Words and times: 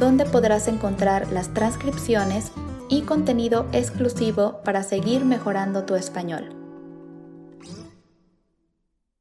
donde 0.00 0.24
podrás 0.24 0.66
encontrar 0.66 1.30
las 1.30 1.52
transcripciones 1.52 2.52
y 2.88 3.02
contenido 3.02 3.68
exclusivo 3.72 4.62
para 4.64 4.82
seguir 4.82 5.26
mejorando 5.26 5.84
tu 5.84 5.94
español. 5.94 6.56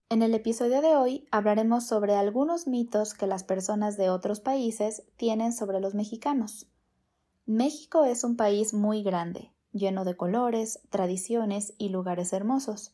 En 0.08 0.24
el 0.24 0.34
episodio 0.34 0.82
de 0.82 0.96
hoy 0.96 1.28
hablaremos 1.32 1.86
sobre 1.86 2.16
algunos 2.16 2.66
mitos 2.66 3.14
que 3.14 3.28
las 3.28 3.44
personas 3.44 3.98
de 3.98 4.10
otros 4.10 4.40
países 4.40 5.04
tienen 5.18 5.52
sobre 5.52 5.82
los 5.82 5.96
mexicanos. 5.96 6.66
México 7.46 8.06
es 8.06 8.24
un 8.24 8.38
país 8.38 8.74
muy 8.74 9.04
grande, 9.04 9.52
lleno 9.74 10.06
de 10.06 10.16
colores, 10.16 10.80
tradiciones 10.90 11.74
y 11.78 11.90
lugares 11.90 12.32
hermosos. 12.32 12.94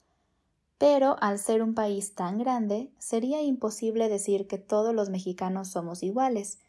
Pero 0.79 1.17
al 1.21 1.37
ser 1.37 1.61
un 1.61 1.75
país 1.75 2.15
tan 2.15 2.39
grande, 2.39 2.91
sería 2.97 3.43
imposible 3.43 4.09
decir 4.09 4.47
que 4.47 4.57
todos 4.57 4.93
los 4.93 5.09
mexicanos 5.09 5.69
somos 5.69 6.01
iguales, 6.01 6.59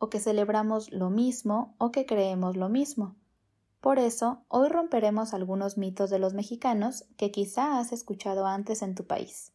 o 0.00 0.08
que 0.08 0.18
celebramos 0.18 0.90
lo 0.90 1.10
mismo 1.10 1.76
o 1.78 1.92
que 1.92 2.06
creemos 2.06 2.56
lo 2.56 2.68
mismo. 2.68 3.14
Por 3.80 3.98
eso, 3.98 4.42
hoy 4.48 4.68
romperemos 4.68 5.32
algunos 5.34 5.78
mitos 5.78 6.10
de 6.10 6.18
los 6.18 6.34
mexicanos 6.34 7.04
que 7.16 7.30
quizá 7.30 7.78
has 7.78 7.92
escuchado 7.92 8.46
antes 8.46 8.82
en 8.82 8.94
tu 8.94 9.06
país. 9.06 9.52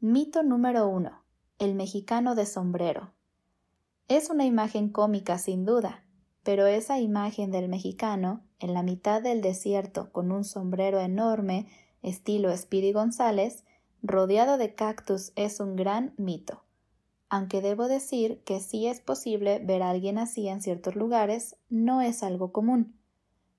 Mito 0.00 0.42
número 0.42 0.88
1. 0.88 1.10
El 1.58 1.74
mexicano 1.74 2.34
de 2.34 2.44
sombrero. 2.44 3.12
Es 4.08 4.30
una 4.30 4.44
imagen 4.44 4.88
cómica 4.88 5.38
sin 5.38 5.64
duda, 5.64 6.04
pero 6.42 6.66
esa 6.66 6.98
imagen 6.98 7.52
del 7.52 7.68
mexicano 7.68 8.42
en 8.58 8.74
la 8.74 8.82
mitad 8.82 9.22
del 9.22 9.42
desierto 9.42 10.10
con 10.10 10.32
un 10.32 10.42
sombrero 10.42 10.98
enorme, 10.98 11.68
estilo 12.02 12.56
Speedy 12.56 12.92
González, 12.92 13.64
rodeado 14.02 14.58
de 14.58 14.74
cactus 14.74 15.32
es 15.36 15.60
un 15.60 15.76
gran 15.76 16.14
mito. 16.16 16.62
Aunque 17.28 17.60
debo 17.60 17.86
decir 17.86 18.42
que 18.44 18.60
sí 18.60 18.86
es 18.86 19.00
posible 19.00 19.60
ver 19.60 19.82
a 19.82 19.90
alguien 19.90 20.18
así 20.18 20.48
en 20.48 20.60
ciertos 20.60 20.96
lugares, 20.96 21.56
no 21.68 22.00
es 22.00 22.22
algo 22.22 22.52
común. 22.52 22.98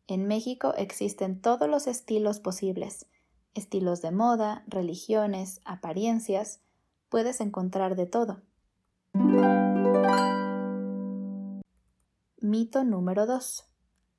En 0.08 0.28
México 0.28 0.74
existen 0.76 1.42
todos 1.42 1.70
los 1.70 1.88
estilos 1.88 2.40
posibles, 2.40 3.06
estilos 3.54 4.02
de 4.02 4.12
moda, 4.12 4.64
religiones, 4.68 5.62
apariencias, 5.64 6.60
puedes 7.10 7.40
encontrar 7.40 7.96
de 7.96 8.08
todo. 8.08 8.42
Mito 12.42 12.84
número 12.84 13.26
2. 13.26 13.66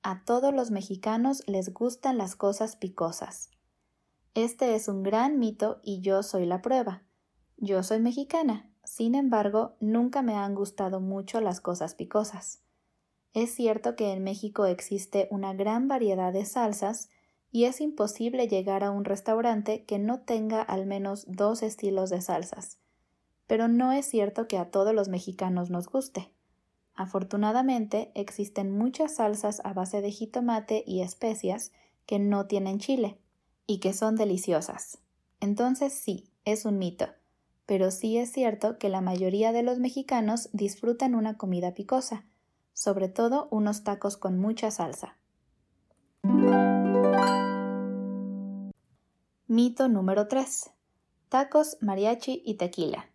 A 0.03 0.25
todos 0.25 0.55
los 0.55 0.71
mexicanos 0.71 1.43
les 1.47 1.73
gustan 1.73 2.19
las 2.19 2.37
cosas 2.37 2.77
picosas. 2.77 3.51
Este 4.35 4.75
es 4.75 4.89
un 4.89 5.03
gran 5.03 5.39
mito 5.39 5.79
y 5.83 6.01
yo 6.01 6.23
soy 6.23 6.47
la 6.47 6.63
prueba. 6.63 7.03
Yo 7.59 7.83
soy 7.83 8.01
mexicana, 8.01 8.73
sin 8.83 9.15
embargo, 9.15 9.77
nunca 9.79 10.23
me 10.23 10.35
han 10.37 10.55
gustado 10.55 11.01
mucho 11.01 11.43
las 11.43 11.61
cosas 11.61 11.95
picosas. 11.95 12.63
Es 13.35 13.55
cierto 13.55 13.95
que 13.95 14.11
en 14.11 14.25
México 14.25 14.65
existe 14.65 15.29
una 15.31 15.53
gran 15.53 15.87
variedad 15.87 16.33
de 16.33 16.47
salsas 16.47 17.11
y 17.51 17.65
es 17.65 17.83
imposible 17.83 18.49
llegar 18.49 18.85
a 18.85 18.91
un 18.91 19.05
restaurante 19.05 19.85
que 19.85 19.99
no 19.99 20.21
tenga 20.21 20.63
al 20.63 20.87
menos 20.87 21.27
dos 21.29 21.63
estilos 21.63 22.09
de 22.09 22.23
salsas. 22.23 22.79
Pero 23.47 23.69
no 23.69 23.93
es 23.93 24.07
cierto 24.07 24.49
que 24.49 24.57
a 24.57 24.71
todos 24.71 24.95
los 24.95 25.09
mexicanos 25.09 25.69
nos 25.69 25.89
guste. 25.89 26.33
Afortunadamente 26.95 28.13
existen 28.15 28.71
muchas 28.71 29.17
salsas 29.17 29.61
a 29.63 29.75
base 29.75 30.01
de 30.01 30.11
jitomate 30.11 30.85
y 30.87 31.03
especias 31.03 31.71
que 32.07 32.19
no 32.19 32.47
tienen 32.47 32.79
chile 32.79 33.19
y 33.67 33.79
que 33.79 33.93
son 33.93 34.17
deliciosas. 34.17 34.99
Entonces 35.41 35.93
sí, 35.93 36.31
es 36.45 36.65
un 36.65 36.79
mito, 36.79 37.09
pero 37.67 37.91
sí 37.91 38.19
es 38.19 38.33
cierto 38.33 38.79
que 38.79 38.89
la 38.89 39.01
mayoría 39.01 39.53
de 39.53 39.63
los 39.63 39.79
mexicanos 39.79 40.51
disfrutan 40.53 41.15
una 41.15 41.37
comida 41.37 41.75
picosa, 41.75 42.25
sobre 42.73 43.09
todo 43.09 43.49
unos 43.51 43.85
tacos 43.85 44.17
con 44.17 44.39
mucha 44.39 44.71
salsa. 44.71 45.17
Mito 49.47 49.89
número 49.89 50.29
3. 50.29 50.71
Tacos, 51.29 51.77
mariachi 51.81 52.43
y 52.45 52.55
tequila. 52.55 53.11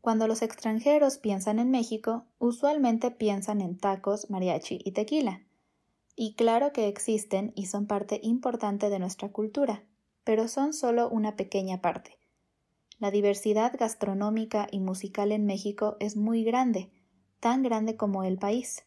Cuando 0.00 0.26
los 0.26 0.40
extranjeros 0.42 1.18
piensan 1.18 1.58
en 1.58 1.70
México, 1.70 2.24
usualmente 2.38 3.10
piensan 3.10 3.60
en 3.60 3.76
tacos, 3.76 4.30
mariachi 4.30 4.80
y 4.82 4.92
tequila. 4.92 5.42
Y 6.22 6.34
claro 6.34 6.74
que 6.74 6.86
existen 6.86 7.50
y 7.56 7.64
son 7.64 7.86
parte 7.86 8.20
importante 8.22 8.90
de 8.90 8.98
nuestra 8.98 9.32
cultura, 9.32 9.84
pero 10.22 10.48
son 10.48 10.74
solo 10.74 11.08
una 11.08 11.34
pequeña 11.34 11.80
parte. 11.80 12.18
La 12.98 13.10
diversidad 13.10 13.72
gastronómica 13.78 14.68
y 14.70 14.80
musical 14.80 15.32
en 15.32 15.46
México 15.46 15.96
es 15.98 16.18
muy 16.18 16.44
grande, 16.44 16.90
tan 17.40 17.62
grande 17.62 17.96
como 17.96 18.22
el 18.22 18.36
país. 18.36 18.84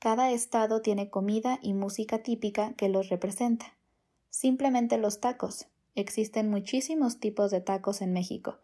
Cada 0.00 0.32
estado 0.32 0.82
tiene 0.82 1.10
comida 1.10 1.60
y 1.62 1.74
música 1.74 2.24
típica 2.24 2.72
que 2.72 2.88
los 2.88 3.08
representa. 3.08 3.78
Simplemente 4.28 4.98
los 4.98 5.20
tacos. 5.20 5.68
Existen 5.94 6.50
muchísimos 6.50 7.20
tipos 7.20 7.52
de 7.52 7.60
tacos 7.60 8.02
en 8.02 8.12
México, 8.12 8.58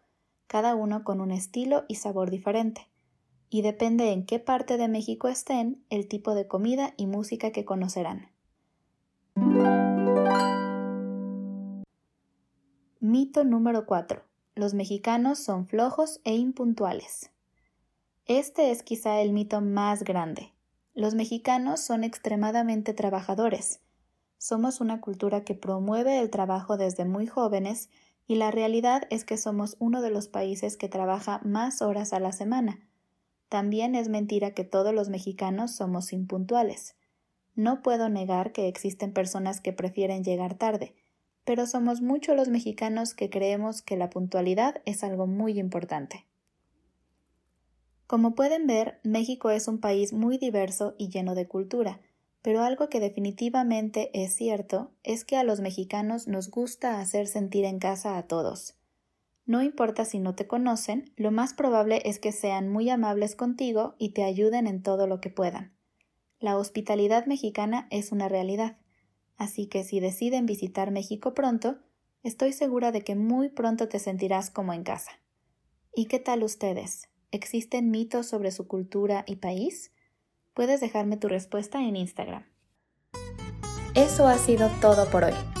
cada 0.47 0.75
uno 0.75 1.05
con 1.05 1.21
un 1.21 1.31
estilo 1.31 1.85
y 1.87 1.95
sabor 1.95 2.29
diferente 2.29 2.90
y 3.53 3.61
depende 3.63 4.13
en 4.13 4.25
qué 4.25 4.39
parte 4.39 4.77
de 4.77 4.87
México 4.87 5.27
estén 5.27 5.83
el 5.89 6.07
tipo 6.07 6.33
de 6.33 6.47
comida 6.47 6.93
y 6.95 7.05
música 7.05 7.51
que 7.51 7.65
conocerán. 7.65 8.31
Mito 13.01 13.43
número 13.43 13.85
4. 13.85 14.23
Los 14.55 14.73
mexicanos 14.73 15.39
son 15.39 15.67
flojos 15.67 16.21
e 16.23 16.33
impuntuales. 16.35 17.29
Este 18.25 18.71
es 18.71 18.83
quizá 18.83 19.19
el 19.19 19.33
mito 19.33 19.59
más 19.59 20.03
grande. 20.03 20.53
Los 20.93 21.13
mexicanos 21.13 21.81
son 21.81 22.05
extremadamente 22.05 22.93
trabajadores. 22.93 23.81
Somos 24.37 24.79
una 24.79 25.01
cultura 25.01 25.43
que 25.43 25.55
promueve 25.55 26.19
el 26.19 26.29
trabajo 26.29 26.77
desde 26.77 27.03
muy 27.03 27.27
jóvenes 27.27 27.89
y 28.27 28.35
la 28.35 28.49
realidad 28.49 29.07
es 29.09 29.25
que 29.25 29.35
somos 29.35 29.75
uno 29.79 30.01
de 30.01 30.09
los 30.09 30.29
países 30.29 30.77
que 30.77 30.87
trabaja 30.87 31.41
más 31.43 31.81
horas 31.81 32.13
a 32.13 32.21
la 32.21 32.31
semana 32.31 32.79
también 33.51 33.95
es 33.95 34.07
mentira 34.07 34.51
que 34.51 34.63
todos 34.63 34.93
los 34.93 35.09
mexicanos 35.09 35.75
somos 35.75 36.13
impuntuales. 36.13 36.95
No 37.53 37.81
puedo 37.81 38.07
negar 38.07 38.53
que 38.53 38.69
existen 38.69 39.11
personas 39.11 39.59
que 39.59 39.73
prefieren 39.73 40.23
llegar 40.23 40.57
tarde, 40.57 40.95
pero 41.43 41.67
somos 41.67 41.99
muchos 41.99 42.37
los 42.37 42.47
mexicanos 42.47 43.13
que 43.13 43.29
creemos 43.29 43.81
que 43.81 43.97
la 43.97 44.09
puntualidad 44.09 44.81
es 44.85 45.03
algo 45.03 45.27
muy 45.27 45.59
importante. 45.59 46.25
Como 48.07 48.35
pueden 48.35 48.67
ver, 48.67 49.01
México 49.03 49.49
es 49.49 49.67
un 49.67 49.81
país 49.81 50.13
muy 50.13 50.37
diverso 50.37 50.95
y 50.97 51.09
lleno 51.09 51.35
de 51.35 51.49
cultura, 51.49 51.99
pero 52.41 52.63
algo 52.63 52.87
que 52.87 53.01
definitivamente 53.01 54.11
es 54.13 54.33
cierto 54.33 54.93
es 55.03 55.25
que 55.25 55.35
a 55.35 55.43
los 55.43 55.59
mexicanos 55.59 56.25
nos 56.25 56.49
gusta 56.49 57.01
hacer 57.01 57.27
sentir 57.27 57.65
en 57.65 57.79
casa 57.79 58.17
a 58.17 58.27
todos. 58.27 58.77
No 59.45 59.61
importa 59.61 60.05
si 60.05 60.19
no 60.19 60.35
te 60.35 60.47
conocen, 60.47 61.11
lo 61.15 61.31
más 61.31 61.53
probable 61.53 62.01
es 62.05 62.19
que 62.19 62.31
sean 62.31 62.69
muy 62.69 62.89
amables 62.89 63.35
contigo 63.35 63.95
y 63.97 64.09
te 64.09 64.23
ayuden 64.23 64.67
en 64.67 64.83
todo 64.83 65.07
lo 65.07 65.19
que 65.19 65.29
puedan. 65.29 65.75
La 66.39 66.57
hospitalidad 66.57 67.25
mexicana 67.25 67.87
es 67.91 68.11
una 68.11 68.29
realidad, 68.29 68.77
así 69.37 69.67
que 69.67 69.83
si 69.83 69.99
deciden 69.99 70.45
visitar 70.45 70.91
México 70.91 71.33
pronto, 71.33 71.79
estoy 72.23 72.53
segura 72.53 72.91
de 72.91 73.01
que 73.01 73.15
muy 73.15 73.49
pronto 73.49 73.87
te 73.87 73.99
sentirás 73.99 74.49
como 74.49 74.73
en 74.73 74.83
casa. 74.83 75.11
¿Y 75.93 76.05
qué 76.05 76.19
tal 76.19 76.43
ustedes? 76.43 77.09
¿Existen 77.31 77.91
mitos 77.91 78.27
sobre 78.27 78.51
su 78.51 78.67
cultura 78.67 79.23
y 79.27 79.37
país? 79.37 79.91
Puedes 80.53 80.81
dejarme 80.81 81.17
tu 81.17 81.27
respuesta 81.27 81.81
en 81.81 81.95
Instagram. 81.95 82.45
Eso 83.95 84.27
ha 84.27 84.37
sido 84.37 84.69
todo 84.81 85.09
por 85.09 85.25
hoy. 85.25 85.60